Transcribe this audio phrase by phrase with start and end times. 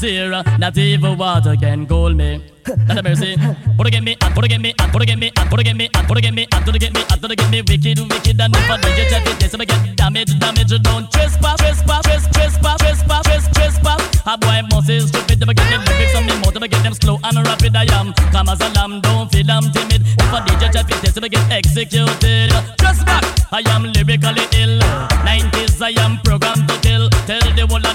[0.00, 0.30] this year?
[0.58, 2.42] Not even water can cool me.
[2.86, 3.36] Not a mercy.
[3.36, 6.46] To get me, to get me, to get me, to get me, to get me,
[6.46, 9.40] to get me, to get me wicked, wicked, and if I do you check it,
[9.40, 14.00] yes, I get damage, damage, don't trespass, trespass, trespass, trespass, trespass, trespass.
[14.26, 16.94] A boy must is stupid, to get the lyrics on me mouth, to get them
[16.94, 17.76] slow and rapid.
[17.76, 20.00] I am calm as a lamb, don't feel I'm timid.
[20.02, 22.50] If I DJ check it, yes, I get executed.
[23.04, 24.80] Back, I am lyrically ill.
[25.26, 26.63] 90s, I am programmed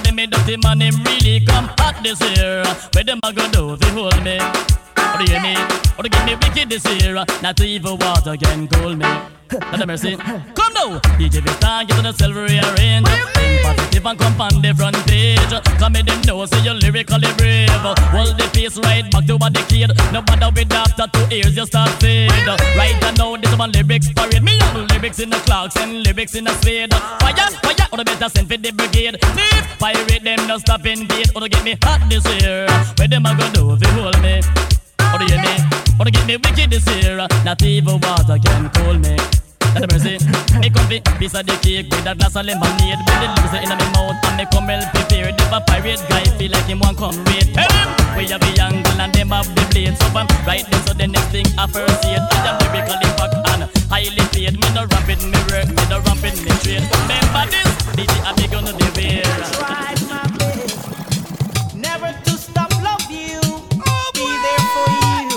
[0.02, 2.64] the of them, me dirty man, him really come hot this year.
[2.94, 4.38] Where them a go do if hold me?
[4.38, 5.56] Or do you me?
[5.98, 7.14] Or do give me wicked this year?
[7.42, 9.39] Not even water can cool me.
[9.60, 10.16] Not a mercy.
[10.16, 13.06] Come now, DJ Vista, get to the silver rearrange.
[13.06, 15.52] Think positive and come on the front page.
[15.78, 17.70] Come in them know, say you're lyrically brave.
[18.10, 19.92] Hold the pace right back to what the kid.
[20.12, 22.30] No matter with after two ears, you start fade.
[22.76, 24.42] Right now, this one lyrics parade.
[24.42, 26.92] Me have lyrics in the clocks and lyrics in the spade.
[27.20, 29.18] Fire, fire, or the better send for the brigade.
[29.20, 31.30] Thief, pirate them, no stopping gate.
[31.34, 32.66] Or to get me hot this year.
[32.98, 34.40] Where them a go do if you hold me?
[35.12, 35.54] Or do you me?
[35.98, 37.16] Or to get me wicked this year?
[37.44, 39.16] Not even water can cool me.
[39.74, 40.18] The mercy.
[40.58, 42.98] Me come fi piece of the cake with a glass of lemonade.
[43.06, 45.38] With the lips in my mouth and me come well prepared.
[45.38, 48.52] If a pirate guy feel like him want come raid, tell him we have the
[48.60, 49.96] angle and them have the blade.
[49.96, 50.82] So I'm right there.
[50.86, 54.58] So the next thing I first see it, I am lyrically back and highly paid.
[54.58, 56.84] Me no ramp it, me work, me no ramp it, me trade.
[57.06, 59.24] Remember this, DJ I be gonna be there.
[59.54, 60.82] Tried my best
[61.74, 63.40] never to stop love you,
[64.14, 65.29] be there for you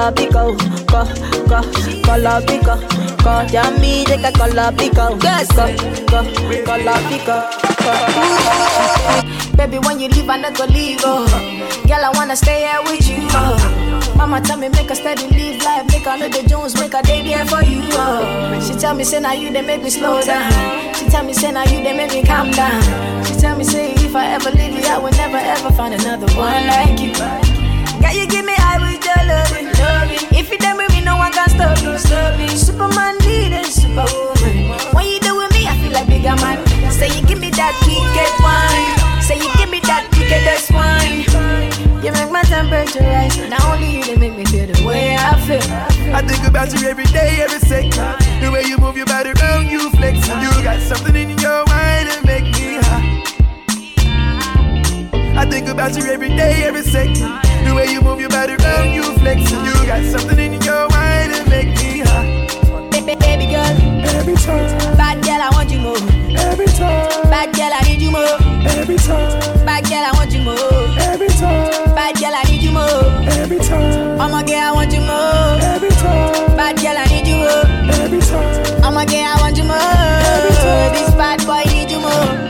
[0.00, 0.56] colabico,
[0.86, 1.04] co,
[1.48, 1.60] co,
[2.06, 2.78] colabico,
[3.22, 3.42] co.
[3.52, 4.30] Ya mi llega
[5.22, 5.66] Yes, co,
[6.08, 6.24] co,
[6.64, 7.44] colabico.
[9.56, 11.26] Baby, when you leave, I not go leave, oh.
[11.86, 14.14] Girl, I wanna stay here with you, oh.
[14.16, 17.22] Mama tell me make a steady live life, make I the Jones, make a day
[17.22, 18.58] there for you, oh.
[18.66, 20.50] She tell me say now you they make me slow down.
[20.94, 22.82] She tell me say now you they make me calm down.
[23.26, 26.26] She tell me say if I ever leave you, I will never ever find another
[26.38, 27.12] one like you.
[28.00, 28.54] Girl, you give me
[29.10, 29.70] I love it.
[30.32, 31.98] If you done with me, no one can stop me.
[31.98, 32.48] Stop me.
[32.48, 34.70] Superman leading superwoman.
[34.94, 36.58] When you do with me, I feel like bigger man.
[36.90, 39.22] Say you give me that wicked wine.
[39.22, 41.26] Say you give me that wickedest wine.
[42.04, 43.36] You make my temperature rise.
[43.48, 45.60] Now only you, they make me feel the way I feel.
[46.14, 47.92] I think about you every day, every second.
[48.40, 50.26] The way you move your body around, you flex.
[50.26, 53.09] You got something in your mind that make me hot.
[55.40, 57.16] I think about you every day, every second.
[57.64, 59.50] The way you move your body around, you flex.
[59.50, 62.44] You got something in your mind that make me high.
[62.92, 63.16] Baby
[63.48, 63.72] girl,
[64.20, 64.68] every time.
[65.00, 65.96] Bad girl, I want you more.
[66.44, 67.08] Every time.
[67.32, 68.36] Bad girl, I need you more.
[68.68, 69.64] Every time.
[69.64, 70.60] Bad girl, I want you more.
[71.08, 71.88] Every time.
[71.96, 73.08] Bad girl, I need you more.
[73.40, 74.20] Every time.
[74.20, 75.56] I'm a girl, I want you more.
[75.72, 76.52] Every time.
[76.60, 77.64] Bad girl, I need you more.
[77.96, 78.84] Every time.
[78.84, 79.80] I'm a girl, I want you more.
[80.36, 80.92] Every time.
[80.92, 82.49] This bad boy need you more.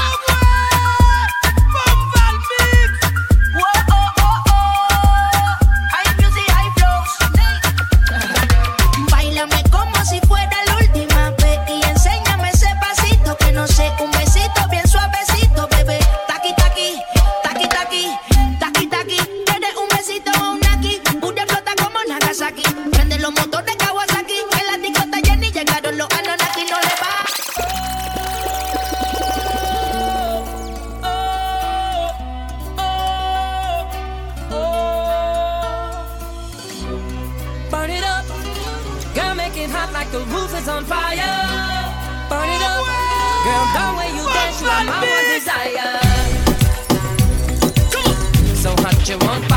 [49.11, 49.50] you want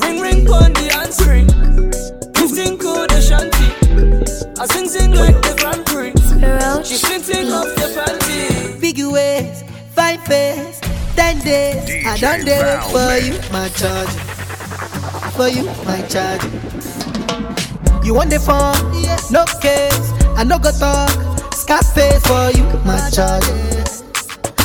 [0.00, 1.48] Ring ring on the answering.
[2.34, 3.70] Fifteen code the shanty.
[4.60, 6.10] I sing sing like the Grand Prix.
[6.84, 8.80] She flinting off the panty.
[8.80, 9.62] Big ways,
[9.94, 10.80] five face,
[11.14, 12.06] ten days.
[12.06, 14.10] I done dey wait for you, my charge.
[15.34, 16.44] For you, my charge.
[18.04, 18.74] You want the phone?
[19.30, 20.12] No case.
[20.36, 21.10] I no go talk.
[21.54, 23.44] Scarface for you, my charge.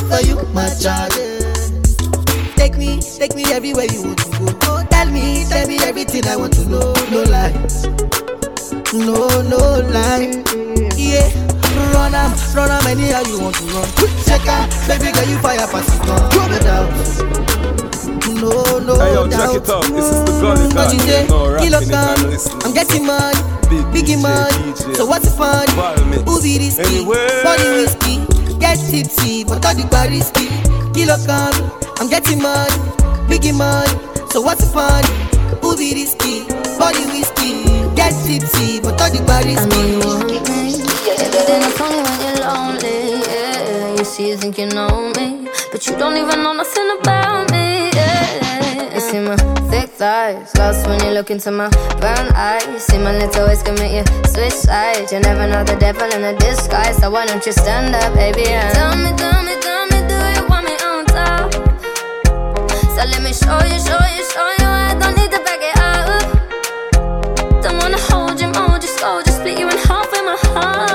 [0.10, 1.35] For you, my charge.
[3.56, 4.46] Everywhere you want to go.
[4.68, 6.92] Oh, tell me, tell me everything I want to know.
[7.08, 7.88] No lies,
[8.92, 9.16] no,
[9.48, 10.44] no lie.
[11.00, 11.32] Yeah,
[11.96, 13.88] run am, run am anyhow you want to run.
[14.28, 16.20] Check out, baby girl, you fire pass it on.
[16.36, 16.92] No doubt,
[18.44, 19.40] no, no Hey, yo, doubt.
[19.40, 19.84] check it out.
[19.88, 21.28] This is the mm, Gully What you say?
[21.28, 22.60] No Kilo come.
[22.68, 23.40] I'm getting money,
[23.72, 24.76] Big biggie money.
[24.96, 25.66] So what's the fun?
[25.80, 26.24] Ball mix.
[26.28, 26.84] Who be risky?
[26.84, 27.42] Anyway.
[27.42, 28.20] Body whiskey,
[28.60, 30.52] get tipsy, but all the bar risky.
[30.92, 31.56] Kilo come,
[32.00, 32.76] I'm getting money,
[33.36, 33.92] biggie money.
[34.32, 35.04] So what's the fun?
[35.62, 36.48] Who be risky?
[36.80, 37.64] Body whiskey,
[37.96, 40.40] get tipsy, but all the I you want me.
[41.48, 43.20] Then it's only when you're lonely.
[43.28, 47.52] Yeah, you see, you think you know me, but you don't even know nothing about
[47.52, 47.92] me.
[47.94, 49.36] Yeah, you see my
[49.70, 52.84] thick thighs, lost when you look into my brown eyes.
[52.86, 55.12] See my little ways make you switch sides.
[55.12, 58.48] You never know the devil in a disguise, so why don't you stand up, baby?
[58.48, 61.65] And tell me, tell me, tell me, do you want me on top?
[62.96, 64.66] So let me show you, show you, show you.
[64.66, 66.24] I don't need to back it up.
[67.62, 70.95] Don't wanna hold you, mold you, slow, just split you in half with my heart.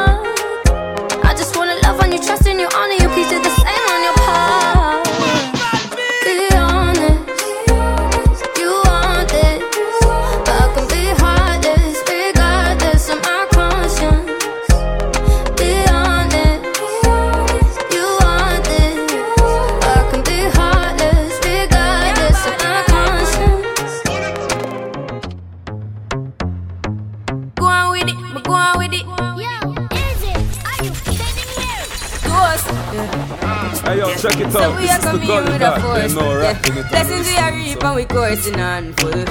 [35.30, 36.14] Curry God, force.
[36.14, 36.88] No yeah.
[36.90, 39.24] Blessings we are reaping, we coursing on full.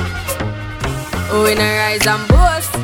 [1.31, 2.78] Oh, in a rise and boast.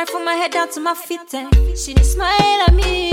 [0.00, 1.34] Right from my head down to my feet.
[1.34, 3.09] And she just smile at me.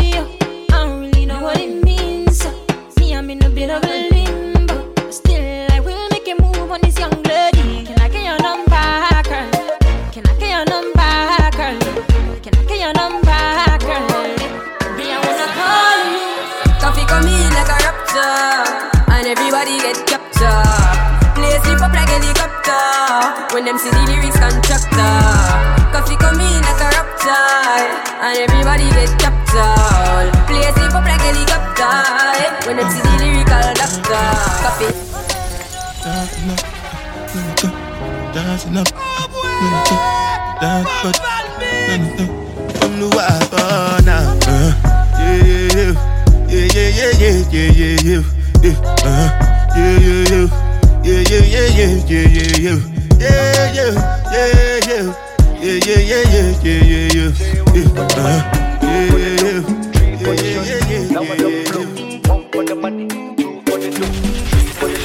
[61.17, 62.27] now I don't.
[62.27, 64.97] One for the money, two for the three for the.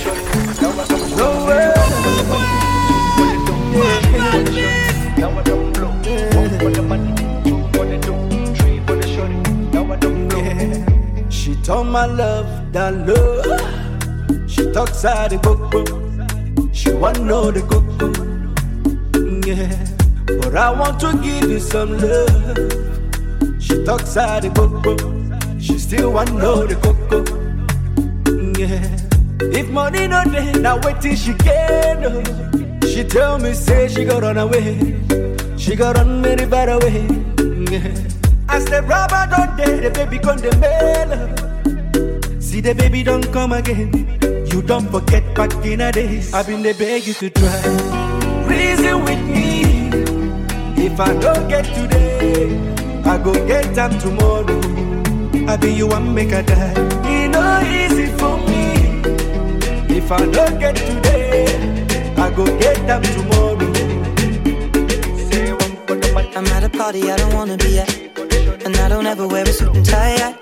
[0.60, 0.84] Now I
[4.28, 4.52] don't.
[5.16, 5.88] Now I don't blow.
[6.38, 7.14] One for the money,
[7.44, 9.06] two for the dough, three for the.
[9.72, 11.30] Now I don't blow.
[11.30, 11.54] She
[11.84, 12.48] my love.
[14.50, 15.88] She talks out the cook.
[16.74, 17.16] She want.
[19.46, 19.86] Yeah.
[20.26, 22.58] But I want to give you some love.
[23.62, 25.21] She talks out the cook.
[25.62, 27.18] She still want know the coco.
[28.58, 28.82] Yeah.
[29.56, 32.20] If money no day, now wait till she get no.
[32.84, 34.98] She tell me say she got run away.
[35.56, 37.06] She got run very far away.
[37.70, 37.94] Yeah.
[38.48, 41.10] As the rubber don't day, the baby come the mail.
[42.40, 44.18] See the baby don't come again.
[44.50, 46.34] You don't forget back in the days.
[46.34, 47.62] I've been the beg you to try.
[48.48, 49.62] Reason with me.
[50.84, 52.50] If I don't get today,
[53.04, 54.91] I go get them tomorrow.
[55.48, 56.74] I be you one make a die.
[57.04, 58.62] It no easy for me.
[59.94, 61.46] If I don't get today,
[62.16, 63.72] I go get them tomorrow.
[66.34, 67.90] I'm at a party I don't wanna be at.
[68.64, 70.16] And I don't ever wear a suit and tie.
[70.16, 70.34] I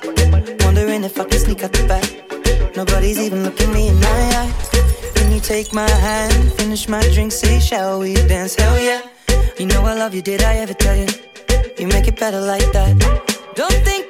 [0.65, 2.77] wondering if I can sneak out the back.
[2.77, 4.53] Nobody's even looking me in my eye.
[5.15, 8.55] Can you take my hand, finish my drink, say, shall we dance?
[8.55, 9.03] Hell yeah.
[9.59, 11.09] You know I love you, did I ever tell you?
[11.79, 12.93] You make it better like that.
[13.55, 14.10] Don't think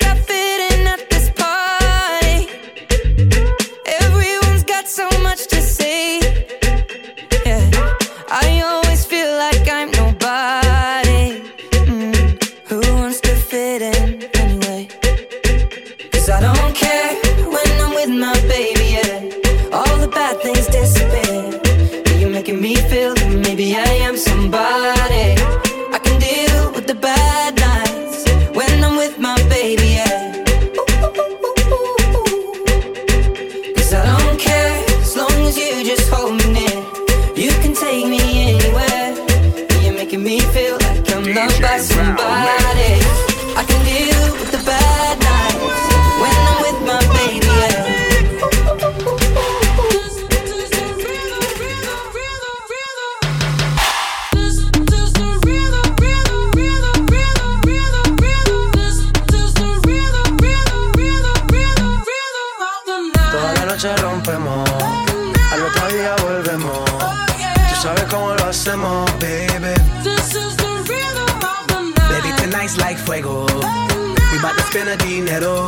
[73.22, 74.30] tonight's like fuego.
[74.32, 75.66] We bout to spend a dinero.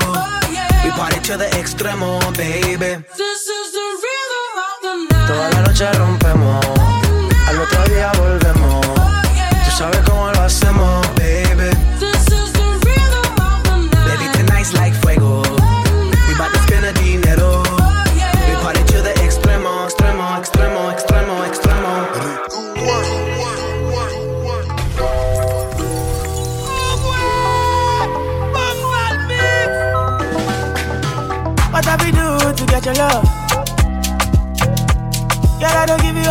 [0.84, 3.04] We party to the extremo, baby.
[5.26, 6.64] Toda la noche rompemos,
[7.48, 8.86] al otro día volvemos.
[9.64, 11.32] Tú sabes cómo lo hacemos, baby.
[11.54, 11.71] Baby,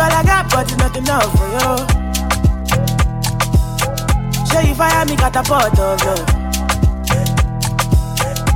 [0.02, 1.70] all I got, but it's not enough for you.
[4.50, 6.26] Say you fire me, catapult of love.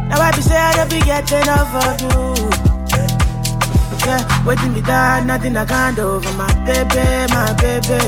[0.08, 2.16] Now I be say I don't be get enough of you.
[4.06, 8.00] Yeah, waiting me down, nothing I can't do for my baby, my baby.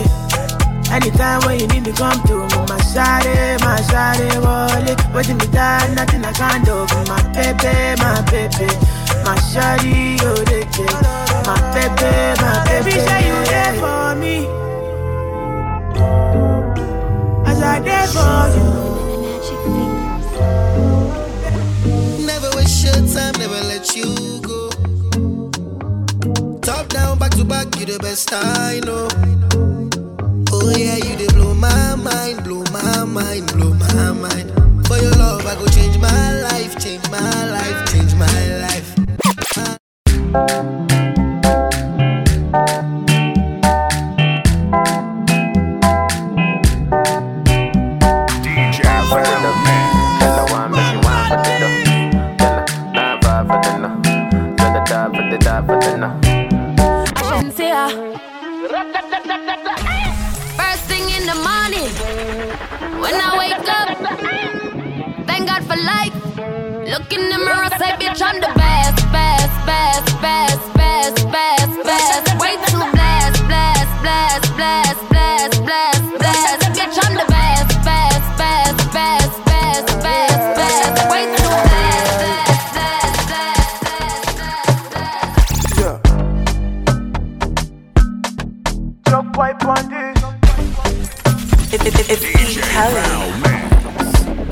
[0.90, 4.98] Anytime when you need me, come to me, my shawty, my shawty, wallet.
[5.14, 8.68] Waiting me down, nothing I can't do for my baby, my baby.
[9.24, 12.90] My shawty, oh, they get my baby, my baby.
[12.90, 14.36] Baby, say you there for me.
[17.50, 18.68] As I there for you.
[22.26, 24.10] Never waste your time, never let you
[24.42, 24.60] go.
[26.60, 29.08] Top down, back to back, you the best I know.
[30.52, 34.52] Oh yeah, you they blow my mind, blow my mind, blow my mind.
[34.86, 37.87] For your love, I go change my life, change my life,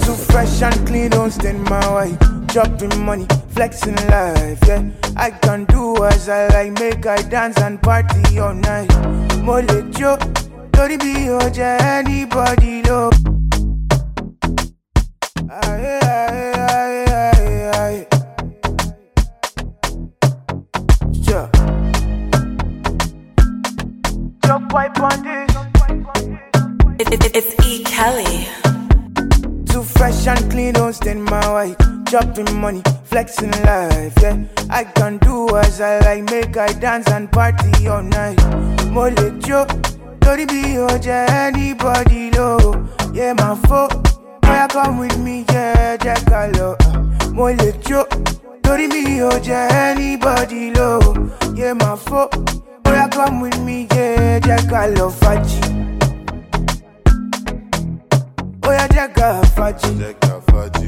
[0.06, 2.16] Too fresh and clean, don't stand my way.
[2.46, 4.88] Dropping money, flexing life, yeah.
[5.16, 8.88] I can do as I like, make I dance and party all night.
[9.42, 10.16] Mole Joe,
[10.72, 13.10] Tori be your anybody low.
[15.50, 18.06] Aye, aye, aye, aye, aye.
[21.24, 21.50] Sure.
[24.42, 24.96] Drop wipe
[27.36, 27.82] it's E.
[27.82, 28.46] Kelly.
[30.28, 31.76] And clean, don't stain my white.
[32.08, 34.44] Chopping money, flexing life, yeah.
[34.68, 38.36] I can do as I like, make I dance and party all night.
[38.90, 39.14] Mole
[40.20, 42.58] Tori be your anybody low.
[43.12, 43.88] Yeah, my foe,
[44.42, 46.76] boy, come with me, yeah, Jack Hello.
[47.32, 48.06] Mole Joe,
[48.64, 51.00] Tori be your anybody low.
[51.54, 52.28] Yeah, my foe,
[52.82, 55.85] boy, come with me, yeah, Jack Hello, Faji.
[58.68, 59.90] Oya jẹ́ ká fàájì.
[60.00, 60.86] Jẹ́ ká fàájì.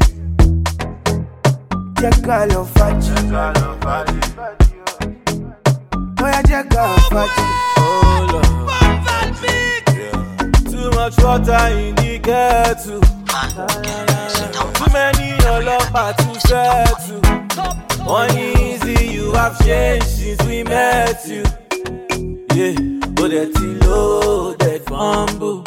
[2.01, 3.13] Jẹ́ ká lọ fàájì.
[3.17, 4.19] Jẹ́ ká lọ fàájì.
[6.25, 7.45] Oya jẹ́ ká fàájì.
[10.71, 13.01] Too much water in the kettle.
[14.79, 17.21] Too many ọlọ́pàá to settle.
[18.19, 21.45] One easy, you have changed since we met you.
[22.57, 22.75] Yeah,
[23.17, 25.63] but that low, that fumble.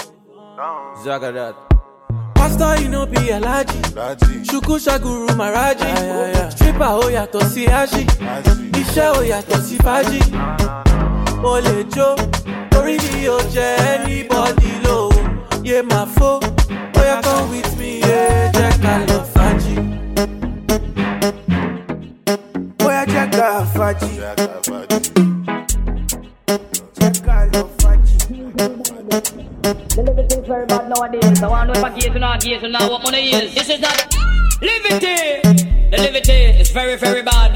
[1.04, 1.56] Zagadat.
[2.62, 3.82] Pastor, you know be Alaji.
[4.46, 6.52] Shuku Shaguru Maraji.
[6.52, 8.04] Stripper ó yàtọ̀ sí Ashi.
[8.82, 10.20] Iṣẹ́ ó yàtọ̀ sí Fájì.
[11.44, 12.08] O lè jó,
[12.78, 15.10] orí mi ò jẹ́ anybody low.
[15.68, 16.30] Yé máa fó,
[16.94, 19.76] bóyá come with me, yeah, jẹ́ ká lọ Fájì.
[22.86, 24.12] Oya jẹ́ ká fàájì.
[27.00, 29.51] Jẹ́ ká lọ fàájì.
[29.64, 31.44] It's very bad nowadays.
[31.44, 33.54] I want to know if I gaze or not gaze or not what money is.
[33.54, 34.16] This is not
[34.62, 35.42] liberty.
[35.92, 37.54] The liberty is very, very bad.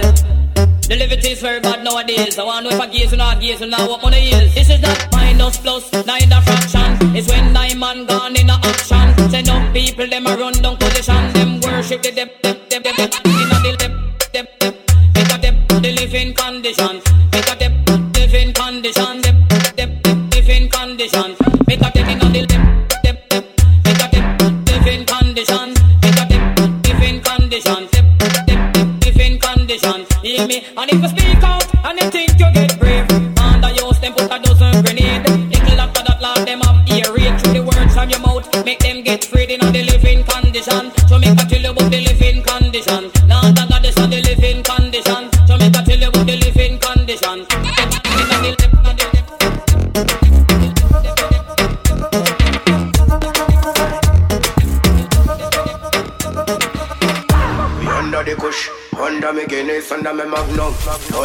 [0.88, 2.38] The liberty is very bad nowadays.
[2.38, 4.54] I want to know if I gaze or not gaze or not what money is.
[4.54, 7.16] This is not minus plus nine a fraction.
[7.16, 9.30] It's when nine man gone in a action.
[9.30, 11.34] Send up people them a run down position.
[11.34, 14.74] Them worship the them them them them them in a the them them them.
[15.16, 17.02] Make a them the living condition.
[17.02, 17.15] Make
[30.36, 30.66] Hear me?
[30.76, 34.30] And if you speak out and you think you get brave, under your stem put
[34.30, 35.24] a dozen grenade.
[35.24, 38.66] Little after that, lad them have ear raid through the words from your mouth.
[38.66, 39.72] Make them get freed in the
[60.14, 61.25] Me Magnum, eh, under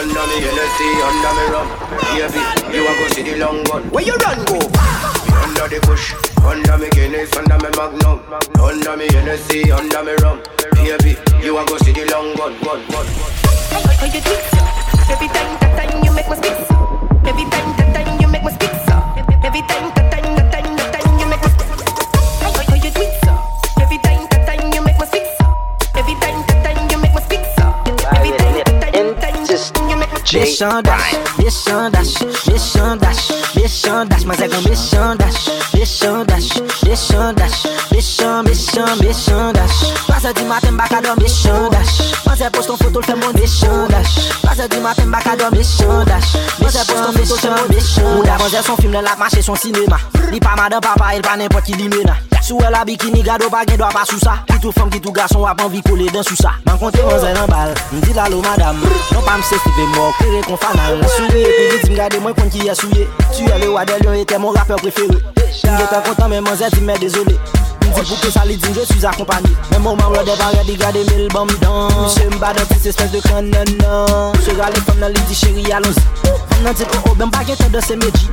[30.61, 34.99] bitch on dash, bitch on dash, bitch on dash, bitch on dash, my second bitch
[35.01, 36.51] on dash, bitch on dash,
[36.85, 39.93] bitch on dash, bitch on, bitch on, bitch on dash.
[40.07, 43.65] Pase di maten baka do bitch on dash, pase post ton foto l'fè mon bitch
[43.65, 44.43] on dash.
[44.43, 47.99] Pase di maten baka do bitch on dash, pase post ton foto l'fè mon bitch
[47.99, 48.19] on dash.
[48.19, 49.99] Ou davon zè son film lè la mache son sinema,
[50.31, 52.30] li pa madan papa el pa nèmpot ki li mena.
[52.51, 54.33] Sou el a bikini gado pa gen do a pa sou sa.
[54.49, 56.57] Kitou fom kitou gason wap anvi kole den sou sa.
[56.67, 58.75] Man konte man zay nan bal, mdi lalo madam
[59.13, 60.99] Non pa mse stipe mok, kere kon fanal.
[61.15, 63.07] Souye epi vitim gade mwen kon ki ye souye.
[63.37, 66.83] Tuye le wadel yon ete mon rapper preferi Mge ten kontan men man zay ti
[66.83, 67.39] men dezole.
[67.87, 71.07] Mdi pou ke sali din je suis akompani Men mou mam lode pare di gade
[71.07, 71.87] mil bom dan.
[72.03, 75.39] Mche mba dan tis espèse de kan nan nan Che gale fom nan li di
[75.39, 78.27] cheri alonzi Fom nan ti kon oh, obem pa gen ten de se medji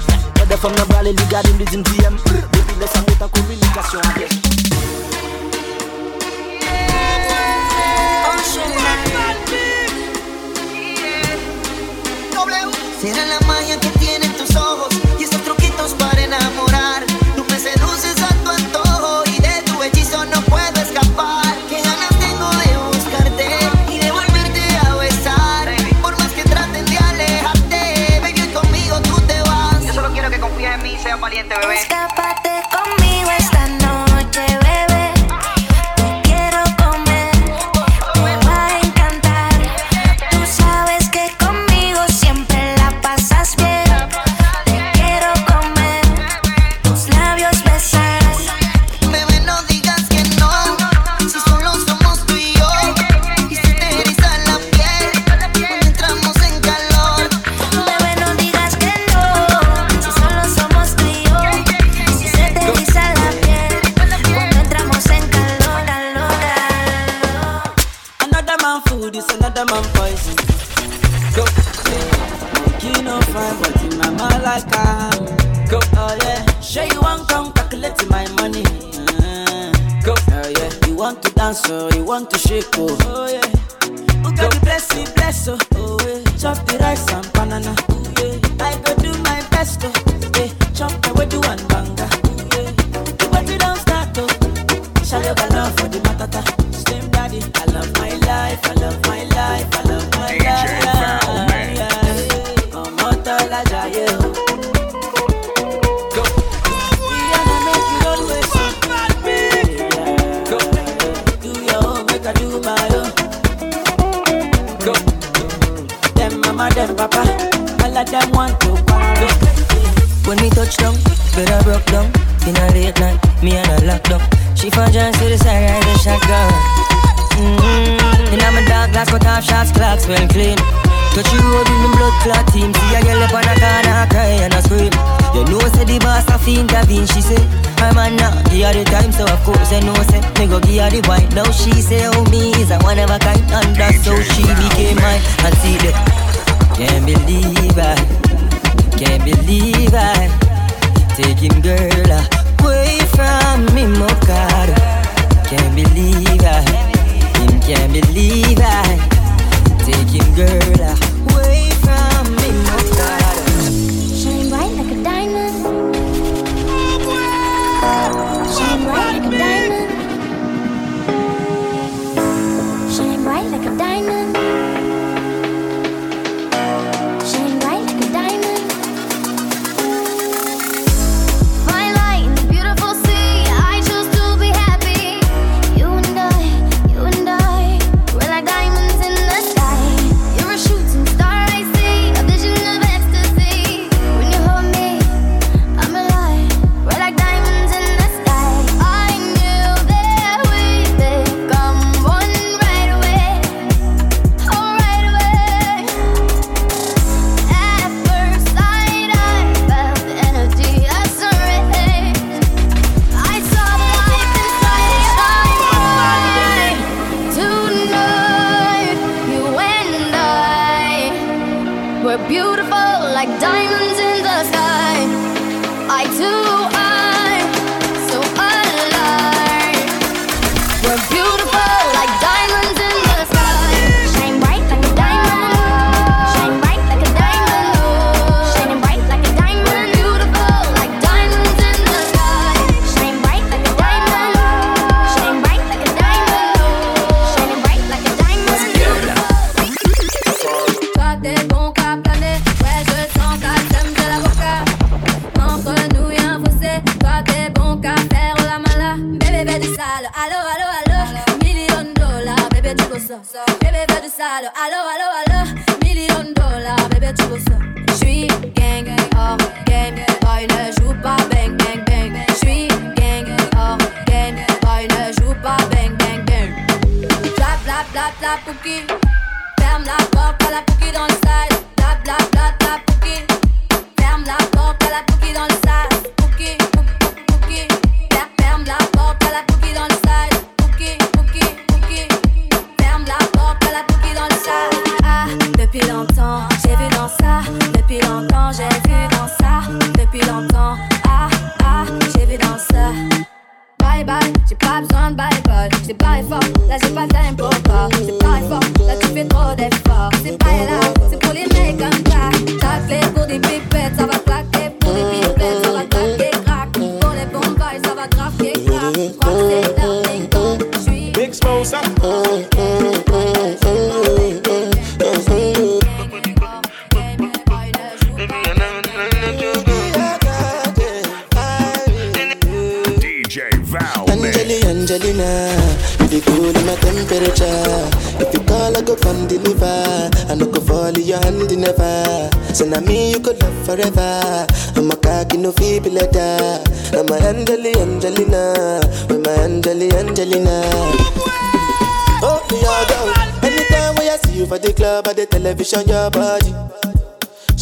[0.49, 2.15] De femme nan brale, li gade m'li di m'di em.
[2.53, 4.31] Depuis le sa en communication avec.
[13.01, 14.26] Será la magia que tienen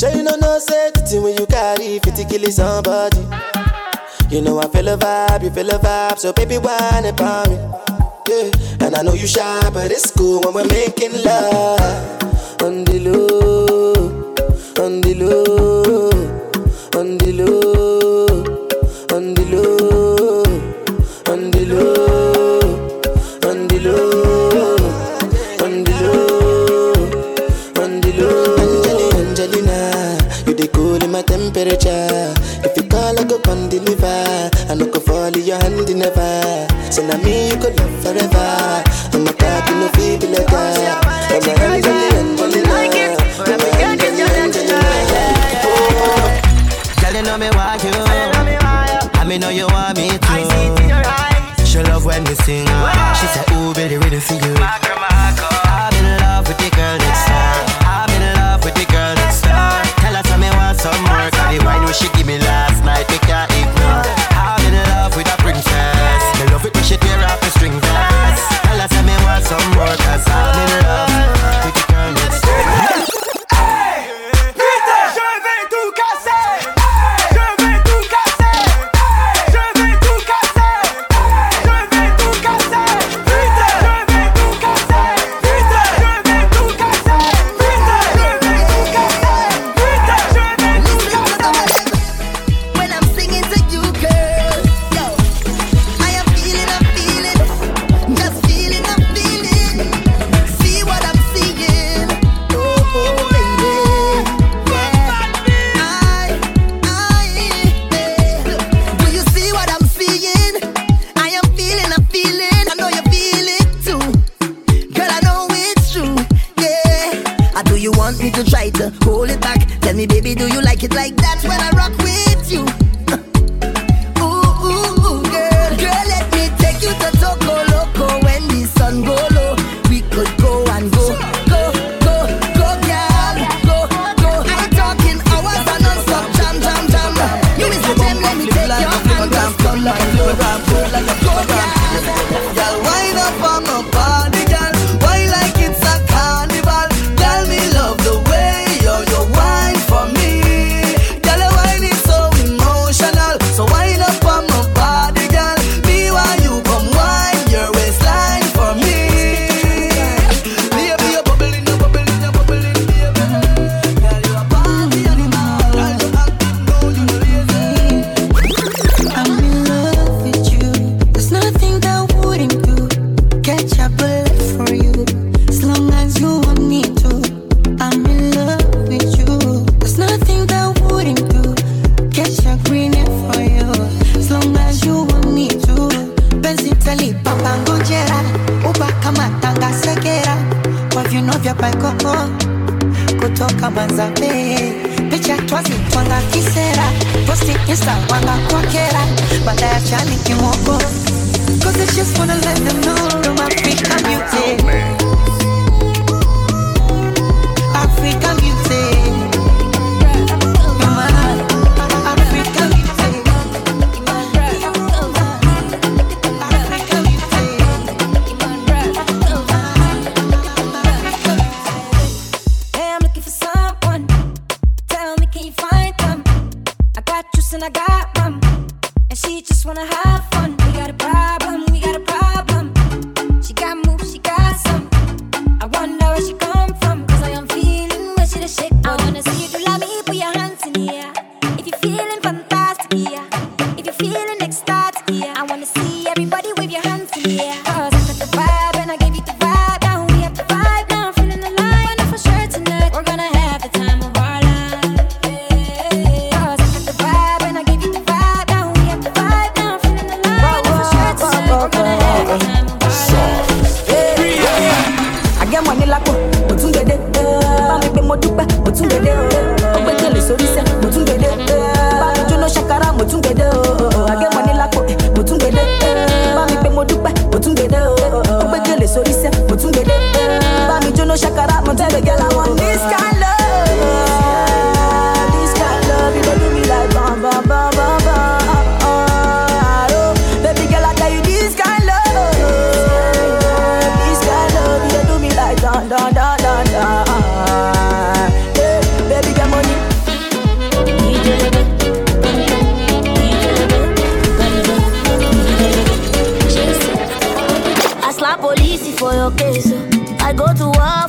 [0.06, 3.18] Say you know no say the when you carry fit killing somebody.
[4.30, 7.56] You know I feel a vibe, you feel a vibe, so baby whine about me.
[8.30, 13.00] Yeah, and I know you shy, but it's cool when we're making love on the
[13.00, 17.65] low, on the low, on the low.
[31.86, 32.34] future.
[32.66, 34.50] If you call, I go come deliver.
[34.70, 36.68] I no go fall in your hand never.
[36.92, 38.84] Say so now me you go love forever.
[39.14, 40.15] I'm a cocky no feel.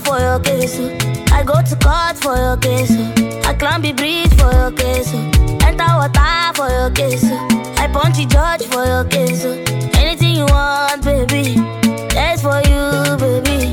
[0.04, 0.76] for your kiss.
[0.78, 0.90] Oh.
[1.32, 2.90] I go to court for your kiss.
[2.92, 3.48] Oh.
[3.48, 5.10] I climb the bridge for your kiss.
[5.14, 5.66] Oh.
[5.66, 7.24] Enter water for your kiss.
[7.78, 9.44] I punch the judge for your kiss.
[9.96, 11.54] Anything you want, baby.
[12.14, 13.72] That's for you, baby.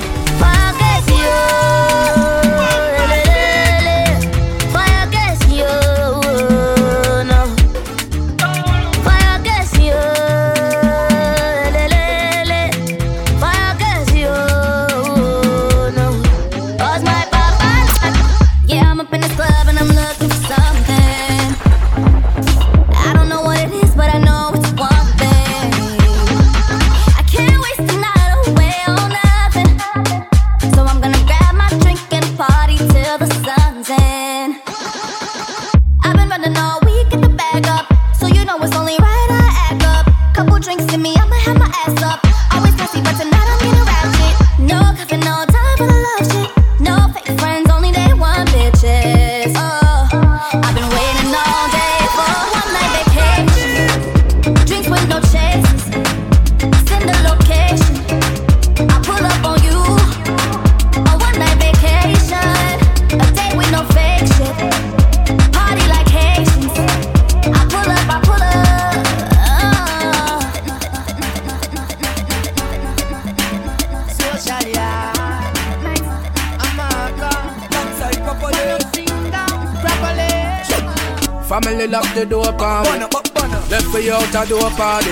[84.54, 85.10] door party.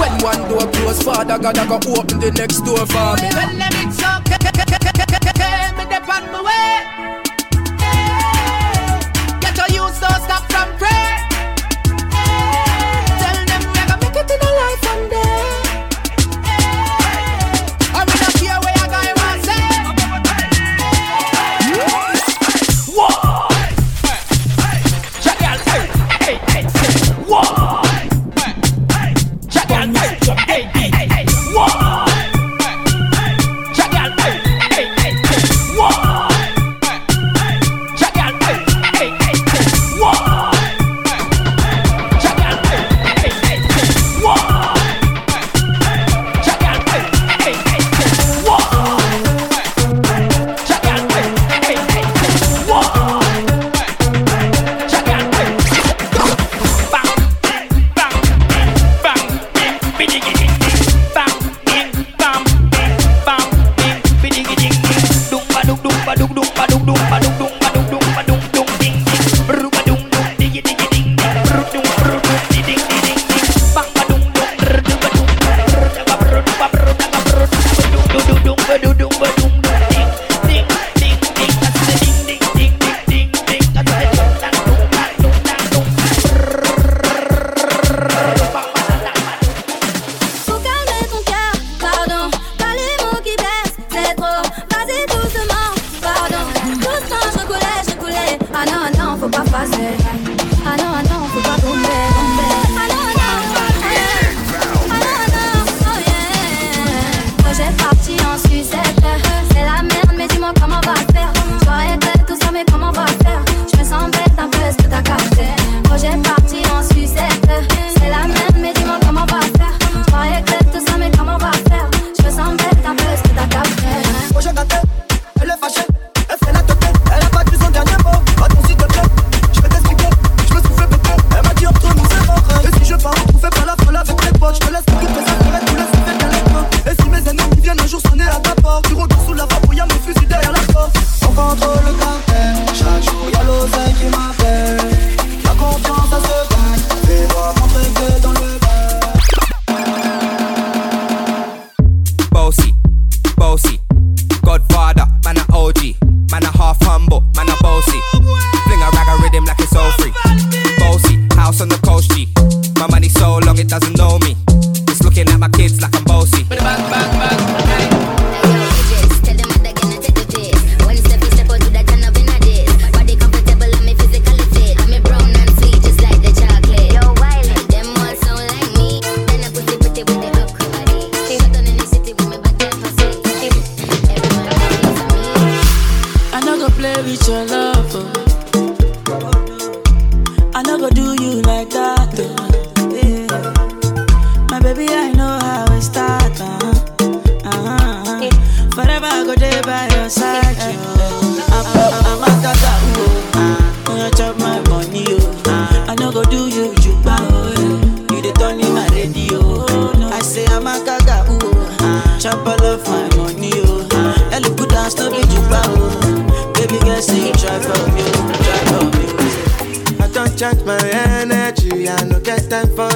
[0.00, 4.19] When one door close, Father God, I go open the next door for me.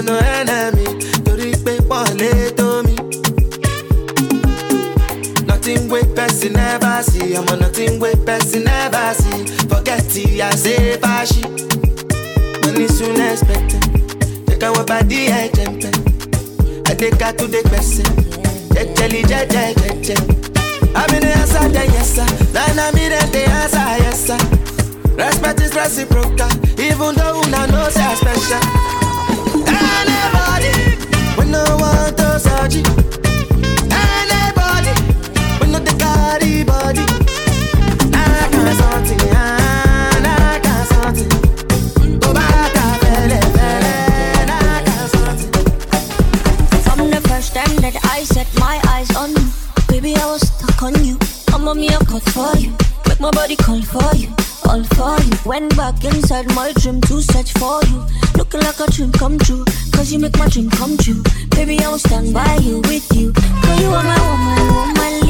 [0.06, 0.86] no enemy
[1.24, 2.94] torí pé pọ̀ lé tó mi.
[5.48, 11.42] Nothing wey person never see, ọmọ nothing wey person never see, forget I say, fáṣí.
[12.62, 13.82] Money soon expected,
[14.48, 15.94] jẹ́ka wọ́n bá dí ẹ̀jẹ̀ ń bẹ̀.
[16.90, 18.06] Adéka tún dé gbẹ̀sẹ̀,
[18.74, 20.18] jẹ́jẹ́lì jẹ́jẹ́ jẹ́jẹ́.
[21.00, 22.24] Àmì ni yẹn sá dẹ̀ yẹn sá,
[22.54, 24.40] lánàá mi dẹ̀ dẹ̀ the answer, yes sir.
[25.18, 28.62] Respect is reciprocal, even though una know say I special.
[31.36, 32.20] When I want
[33.90, 34.94] Anybody
[35.60, 35.72] When
[36.64, 37.04] body
[38.12, 41.28] I can't it I can't it
[42.22, 42.38] oh, I
[42.74, 43.48] can't it
[46.82, 49.46] From the first time that I set my eyes on you
[49.88, 51.18] Baby I was stuck on you.
[51.52, 52.72] I'm on me I caught for you.
[53.08, 54.34] Make my body call for you
[54.74, 55.32] all for you.
[55.44, 58.04] Went back inside my dream to search for you.
[58.54, 59.64] Like a dream come true.
[59.92, 61.22] Cause you make my dream come true.
[61.50, 63.32] Baby, I will stand by you with you.
[63.32, 65.23] Cause you are my woman, woman.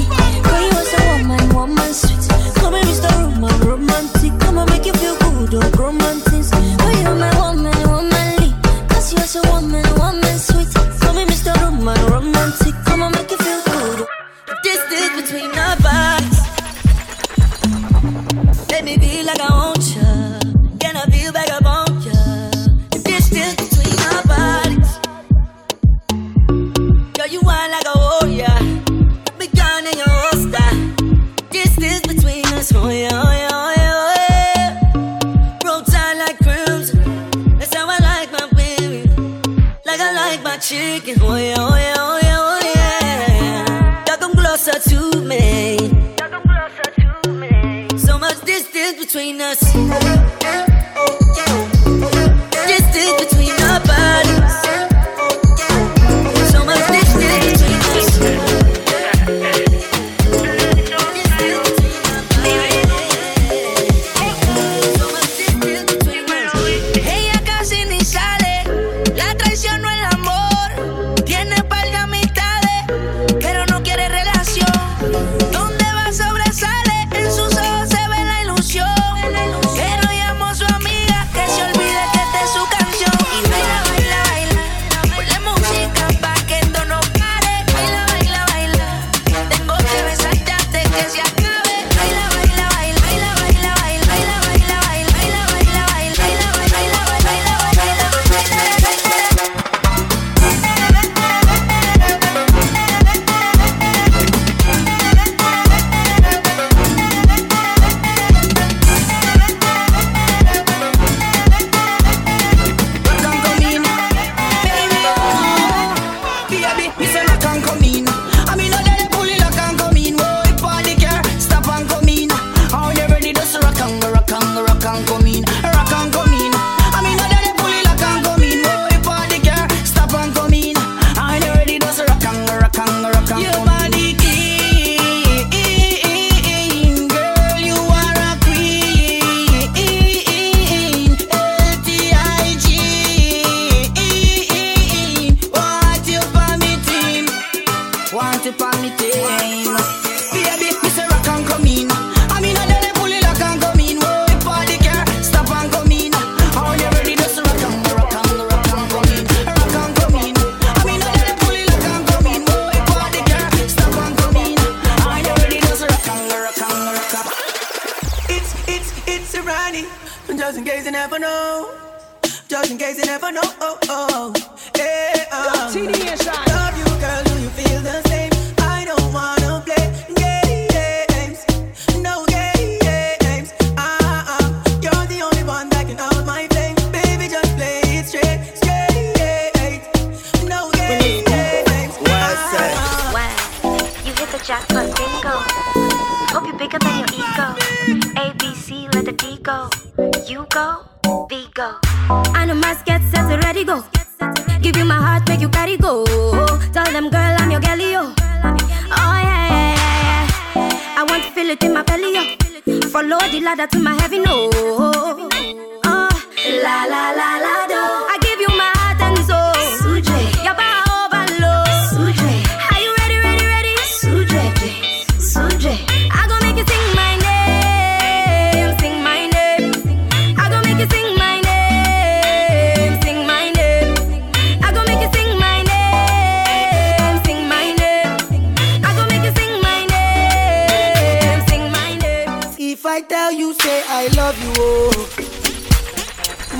[244.24, 245.08] Love you, oh.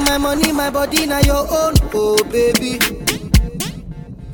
[0.07, 2.79] My money, my body, now your own, oh baby.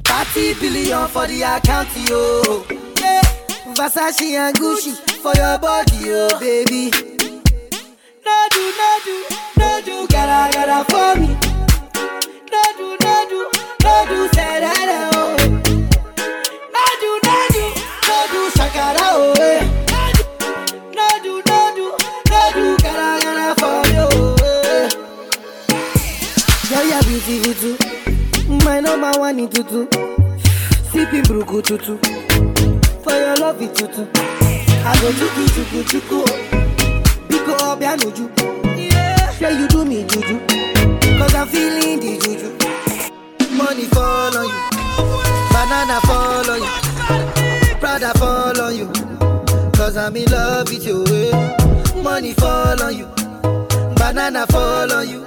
[0.04, 2.64] 30 billion for the account, yo.
[3.00, 3.22] Yeah.
[3.78, 6.90] Versace and Gucci for your body, oh baby.
[8.26, 9.16] No do, no do,
[9.60, 11.28] no do, gotta, gotta for me.
[12.52, 13.40] No do, no do,
[13.84, 15.19] no do, that, oh.
[27.26, 28.56] Beautiful too.
[28.64, 29.86] My number one in tutu.
[30.90, 31.96] Sipping bruku tutu.
[33.02, 34.02] For your love it tutu.
[34.12, 36.24] I go chuku chuku chuku.
[37.28, 38.26] Biko obia nuju.
[38.76, 39.30] Yeah.
[39.32, 40.38] Say you do me juju.
[41.18, 42.48] Cause I'm feeling the juju.
[43.56, 44.60] Money fall on you.
[45.52, 47.76] Banana fall on you.
[47.78, 48.88] Prada fall on you.
[49.72, 51.04] Cause I'm in love with you.
[51.06, 52.02] eh.
[52.02, 53.06] Money fall on you.
[53.96, 55.26] Banana fall on you.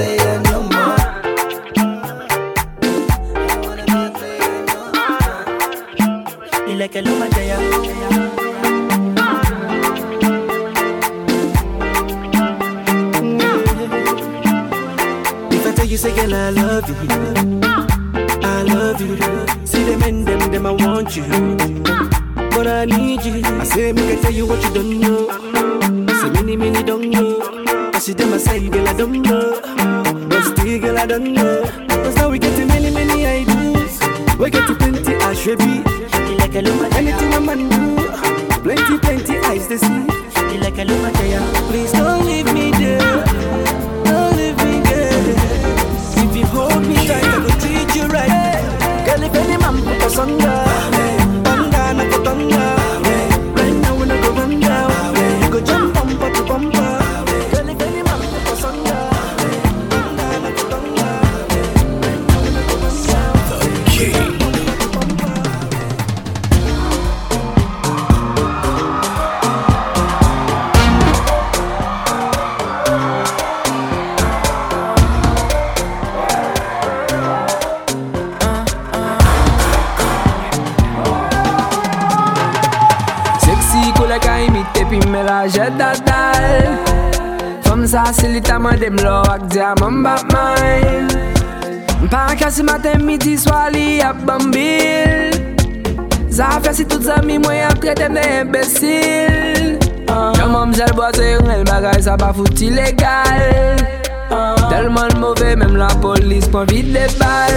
[6.81, 7.59] Dile que lo mate ya.
[15.51, 16.95] If I tell you, say, girl, I love you.
[18.41, 19.15] I love you.
[19.63, 21.25] See them and them, them, I want you.
[22.49, 23.43] But I need you.
[23.45, 25.29] I say, make I tell you what you don't know.
[26.19, 27.91] Say, many, many don't know.
[27.93, 29.61] I see them, I say, girl, I don't know.
[30.29, 31.61] But still, girl, I don't know.
[31.89, 33.50] Cause now we get many, many ideas.
[34.41, 35.83] We get to plenty, I should be.
[36.97, 37.95] Anything a man do.
[38.63, 40.07] Plenty, plenty eyes to see.
[41.69, 43.23] Please don't leave me there.
[44.03, 45.35] Don't leave me there.
[46.25, 49.05] If you hold me tight, I will treat you right.
[49.05, 50.65] Girl, if any man put us under,
[51.43, 52.80] thunder, not go thunder.
[88.81, 91.05] dem lò ak diamant bap may
[92.01, 95.29] Mpa kasi maten midi swali ap bambil.
[96.33, 99.77] Zafya si tout zami mwen ap tretem de imbesil.
[100.09, 100.33] Ah.
[100.33, 103.77] Yaman mjel boase yon el bagay sa pa fouti legal.
[104.33, 104.57] Ah.
[104.73, 107.53] Telman mouve menm la polis pon vide de bal.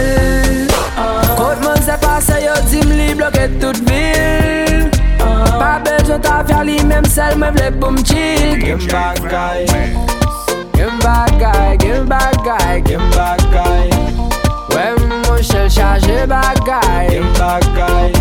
[1.01, 1.25] Ah.
[1.41, 4.93] Koutman se pase yo dim li bloke tout vil.
[5.57, 10.14] Pa bejot avya li menm sel mwen vle pou mchil Kem bagay.
[11.05, 13.89] bagay, gen bagay, gen bagay
[14.73, 18.13] Wè mwen chèl chaje bagay, gen bagay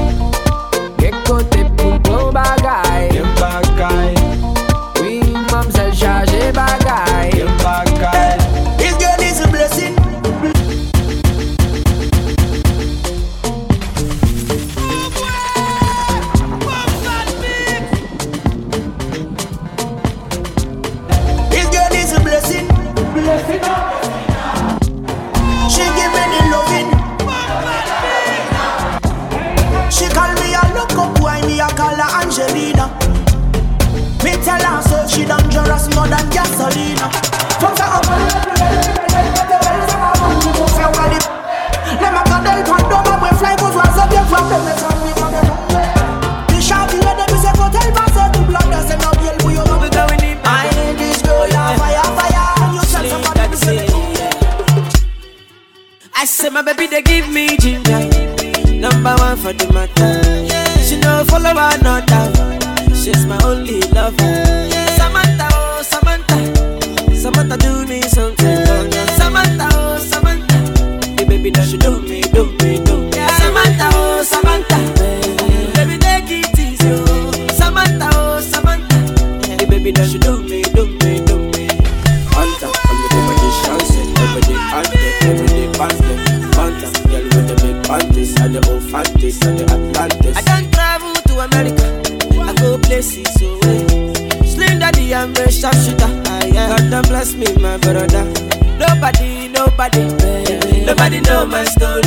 [1.00, 1.63] Gen kote
[99.84, 102.03] Nobody, nobody, know my story.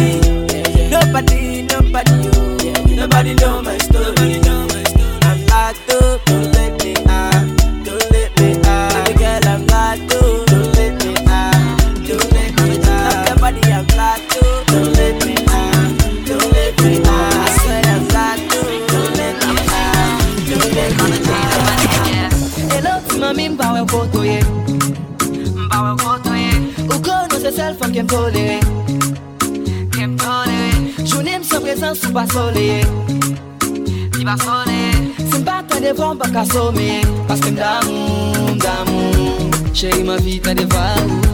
[36.47, 36.73] Devon
[37.27, 41.26] pa ka some Paske mdamou, mdamou Chéri ma vie ta devalou Mdamou,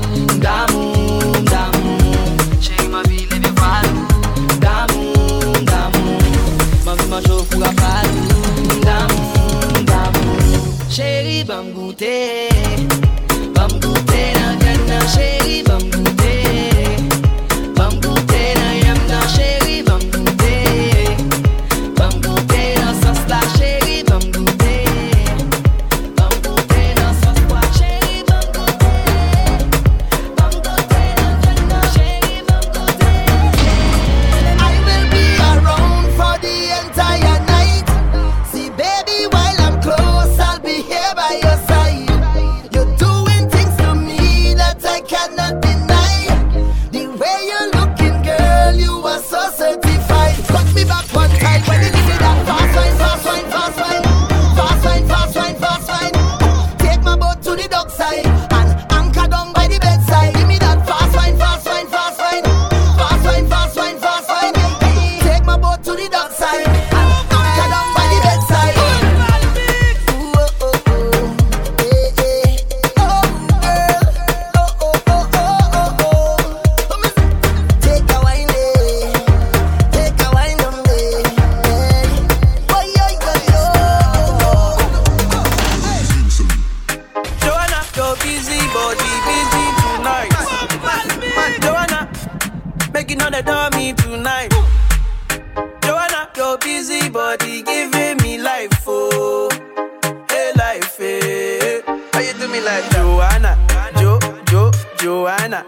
[102.22, 103.02] you do me like that?
[103.02, 103.58] Joanna,
[104.00, 104.18] Jo,
[104.50, 105.64] Jo, Joanna.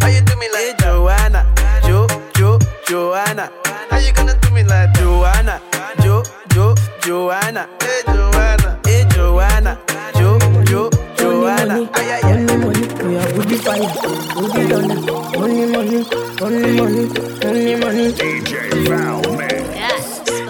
[0.00, 0.82] How you do me like that?
[0.82, 1.46] Joanna,
[1.86, 3.50] Jo, Jo, Joanna.
[3.90, 4.96] How you gonna do me like that?
[4.96, 5.60] Joanna,
[6.02, 7.68] Jo, Jo, Joanna.
[7.80, 9.78] Hey Joanna, hey Joanna,
[10.16, 11.88] Jo, Jo, Joanna.
[11.94, 12.32] Ay, ay, ay.
[12.32, 13.88] Only money, we are woody fire,
[14.36, 15.12] woody thunder.
[15.36, 16.04] Only money,
[16.42, 17.04] only money,
[17.44, 18.12] only money.
[18.12, 19.64] DJ Val Man.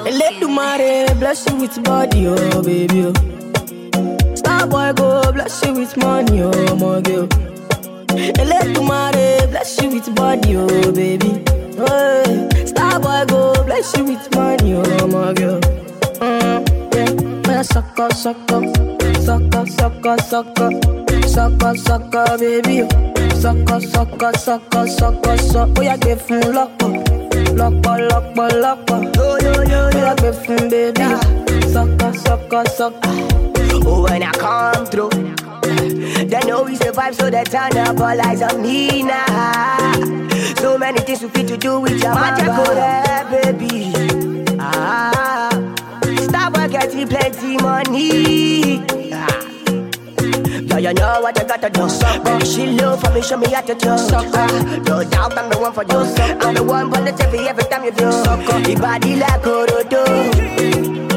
[0.04, 3.06] Let the mare bless you with body, oh baby.
[3.06, 3.43] Oh.
[4.74, 7.28] Boy go bless you with money, oh my girl.
[8.50, 11.30] Let the mare bless you with body, oh baby.
[11.78, 12.66] Hey.
[12.66, 15.60] Star boy go bless you with money, oh my girl.
[16.18, 18.62] Mm, yeah, yeah, sucker, sucker,
[19.22, 20.70] sucker, sucker, sucker,
[21.22, 22.82] sucker, sucker, baby.
[23.38, 25.72] Sucker, sucker, sucker, sucker, sucker.
[25.78, 26.82] Oh yeah, give him lock
[27.54, 31.06] lock lock lock Yo yo yo, oh yeah, give him baby.
[31.70, 33.23] Sucker, sucker, sucker.
[33.86, 38.42] Oh, when I come through, they know we survive, so they turn up all eyes
[38.42, 39.92] on me now.
[40.56, 43.92] So many things we fit to do with your magical hair, baby.
[44.58, 45.50] Ah,
[46.22, 48.82] stop getting plenty money.
[49.12, 49.40] Ah.
[50.62, 51.86] Now you know what you gotta do.
[52.24, 53.90] Baby, she love for me, show me how to do.
[53.90, 55.98] Ah, no doubt I'm the one for you.
[56.40, 58.04] I'm the one for the TV every time you do.
[58.70, 61.13] Your body like Orodo.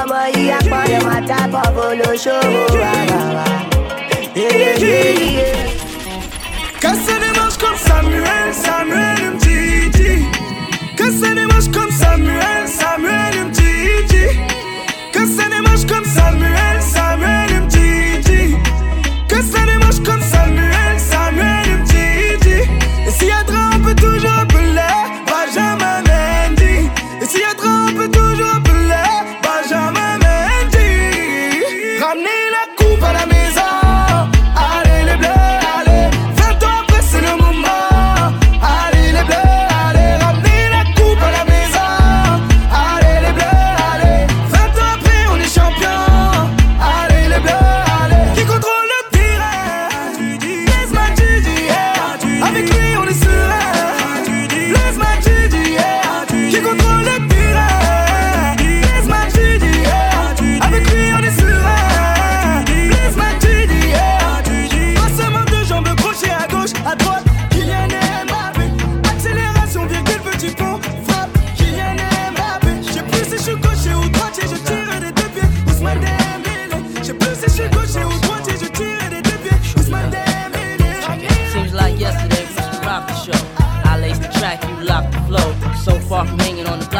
[0.00, 3.22] Ọmọ yìí apọ̀lẹ̀ máa tábọ̀ bolóṣòwò rárá.
[6.82, 10.12] Cassez-les-manches comme Samuel, Samuel Mtiti.
[10.98, 14.24] Cassez-les-manches comme Samuel, Samuel Mtiti.
[15.14, 16.63] Cassez-les-manches comme Samuel, Samuel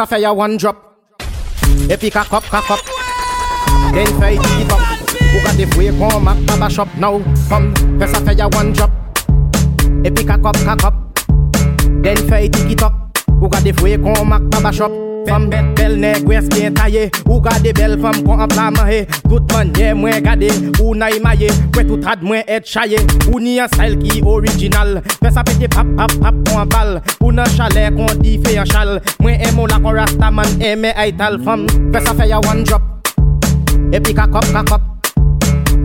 [0.00, 0.76] a fire one drop.
[1.90, 2.80] If you cock up, cock up.
[3.92, 4.80] Then fire deep up.
[5.30, 7.20] Who got the way come back to shop now?
[7.48, 8.90] Come, press a fire one drop.
[10.04, 10.94] If you cock up, cock up.
[12.02, 13.18] Then fire tick it up.
[13.28, 15.09] Who got the way come back to the shop?
[15.26, 19.06] Femme belle, belle nèg wès bien taillé Ou gade belle femme kon an pla manye
[19.28, 20.48] Tout manye mwen gade.
[20.80, 22.98] Ou na imaye Kwe tout rad mwen et chaye
[23.32, 25.00] Ou ni an style ki original.
[25.20, 26.92] Fè sa pete pap pap pap kon an bal.
[27.20, 28.98] Ou nan chalet kon di fe an chal.
[29.20, 31.66] Mwen emo la kon rasta man eme ay tal fam.
[31.92, 32.86] Fè sa fè ya one drop.
[33.92, 34.86] E pi kakop kakop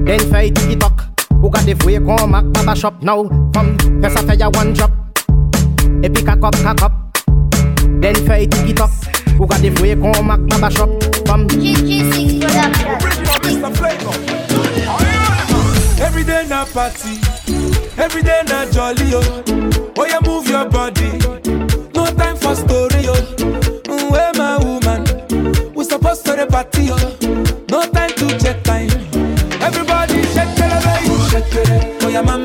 [0.05, 1.05] Den fè tiki tok.
[1.41, 3.25] Ou gade fwe kon mak baba shop now
[3.55, 3.75] Fam.
[4.01, 4.91] Fè sa fè ya one drop.
[6.03, 7.01] E pi kakop kakop
[8.01, 8.94] Den fè tiki tok
[9.65, 10.89] Ou gade fwe kon mak baba shop
[11.27, 11.47] Fam
[15.99, 17.17] Every day na party,
[17.97, 19.43] every day na jolly oh.
[19.97, 21.09] Oh yeah, move your body.
[21.95, 23.15] No time for story oh.
[23.87, 25.73] Mm, Where my woman?
[25.73, 26.97] We supposed to the party oh.
[27.71, 28.89] No time to check time.
[29.61, 31.15] Everybody shake it, baby.
[31.29, 32.03] Shake it.
[32.03, 32.44] Oh yeah, mama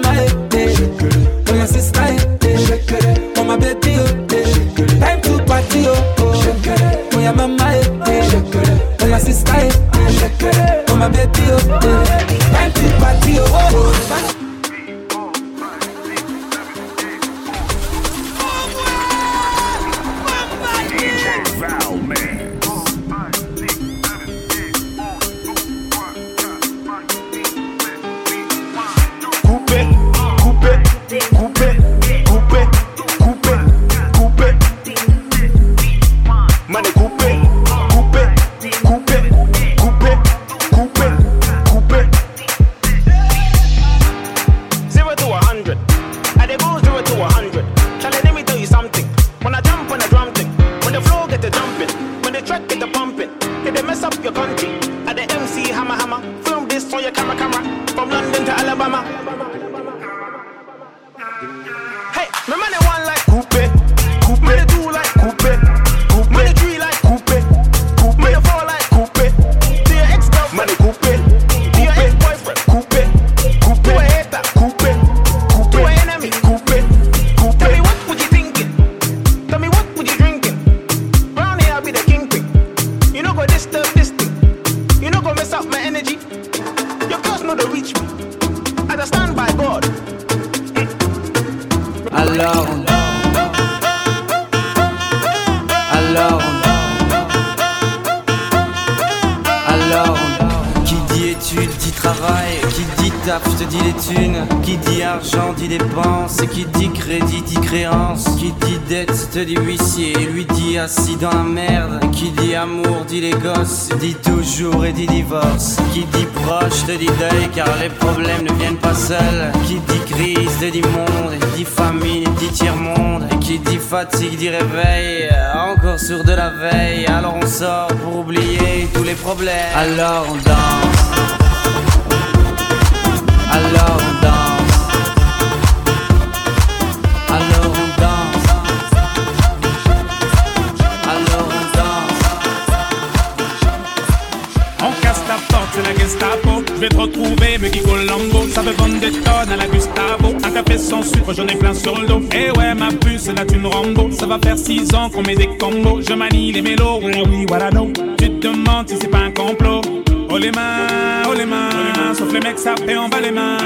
[154.50, 156.00] faire six ans qu'on met des combos.
[156.02, 157.92] Je manie les mélos, voilà oui, voilà non.
[158.18, 159.80] Tu te demandes si c'est pas un complot.
[160.28, 163.56] Oh les mains, oh les mains, sauf les mecs ça paie en bas les mains,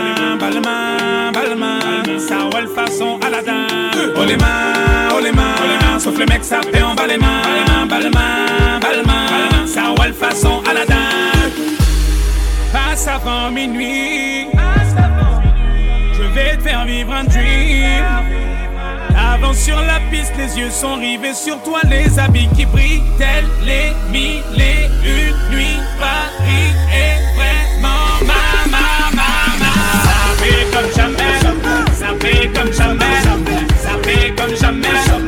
[0.40, 1.40] bas les mains, bas
[2.18, 3.66] ça ouais le façon Aladdin.
[4.16, 7.86] Oh les mains, oh les mains, sauf les mecs ça paie en bas les mains,
[7.88, 10.94] bas les ça ouais le façon Aladdin.
[12.72, 14.48] Passe avant minuit,
[16.14, 18.63] je vais te faire vivre un dream.
[19.34, 23.44] J'avance sur la piste, les yeux sont rivés sur toi, les habits qui brillent, tels
[23.64, 25.80] les mille et une nuits.
[25.98, 29.72] Paris est vraiment ma, ma, ma, ma.
[30.04, 31.34] Ça fait comme jamais,
[31.98, 33.04] ça fait comme jamais,
[33.82, 35.23] ça fait comme jamais.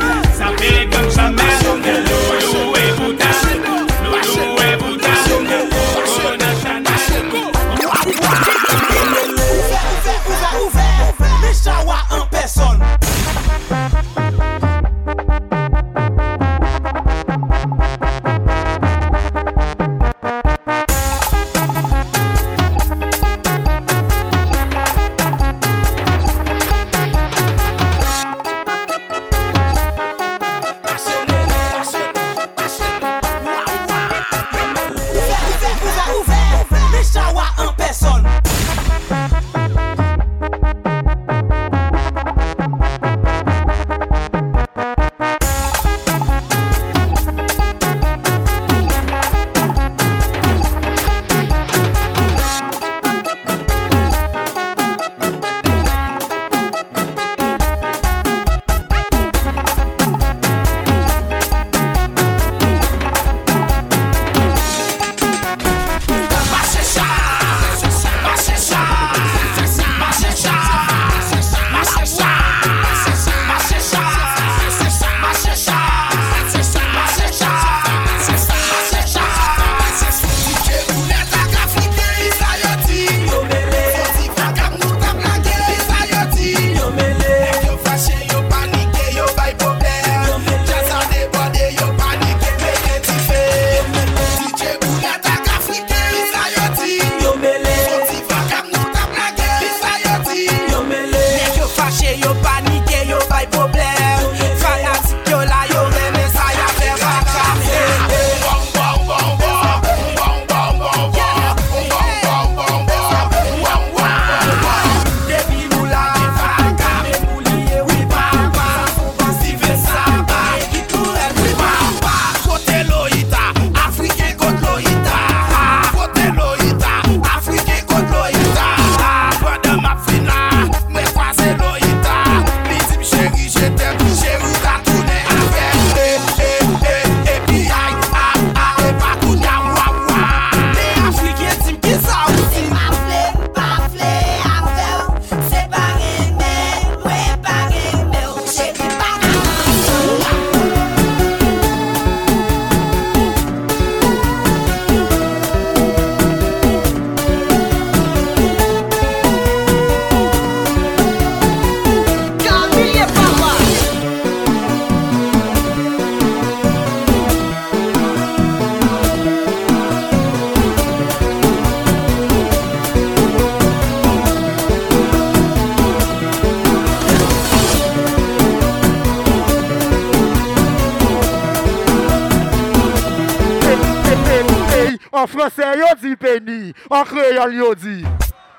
[187.27, 188.05] kreyol yo di.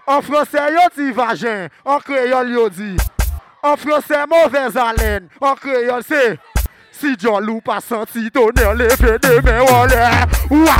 [0.08, 2.96] An fransè yo di vagin, an kreyol yo di.
[3.64, 6.36] An fransè mouvez alen, an kreyol se.
[6.98, 10.08] Si jolou pa santi toner leve de men wole.
[10.50, 10.78] Ouwa!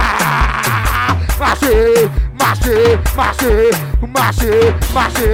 [1.38, 2.10] Mache,
[2.40, 3.54] mache, mache,
[4.02, 5.32] mache, mache,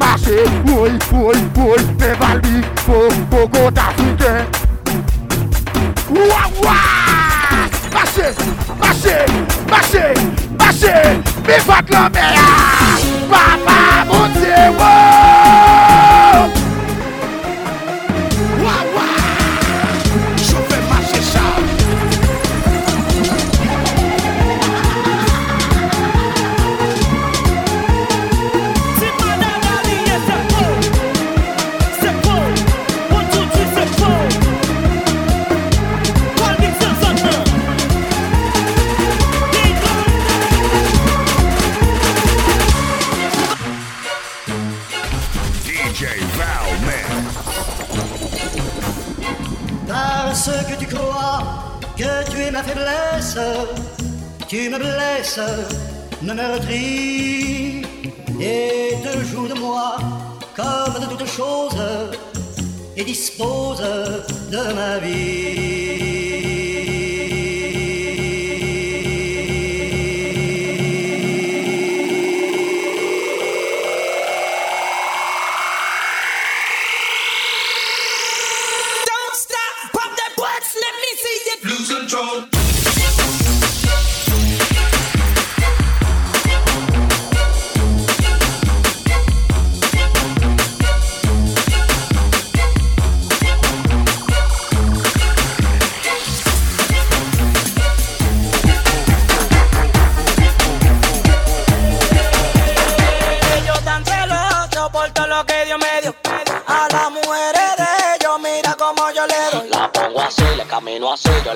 [0.00, 0.36] mache.
[0.66, 4.44] Woy, woy, woy, me valbi, pou, pou got afriken.
[6.10, 6.76] Ouwa, ouwa!
[7.94, 8.34] Mache,
[8.82, 9.16] mache,
[9.70, 10.14] mache,
[10.58, 11.35] mache.
[11.46, 12.48] Mi fat lan me ya!
[13.30, 13.78] Papa
[14.08, 15.95] moun se wou!
[54.48, 55.40] tu me blesses,
[56.22, 57.82] me meurtris
[58.40, 59.96] et te joues de moi
[60.54, 61.82] comme de toutes choses
[62.96, 63.82] et dispose
[64.50, 66.15] de ma vie.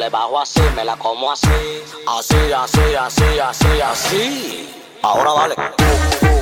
[0.00, 1.46] le bajo así, me la como así.
[2.08, 4.74] Así, así, así, así, así.
[5.02, 6.39] Ahora dale.